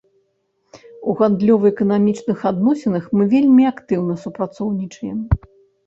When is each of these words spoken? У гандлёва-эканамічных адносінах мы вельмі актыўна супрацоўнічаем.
У 1.11 1.15
гандлёва-эканамічных 1.19 2.39
адносінах 2.53 3.03
мы 3.19 3.23
вельмі 3.37 3.63
актыўна 3.75 4.13
супрацоўнічаем. 4.27 5.19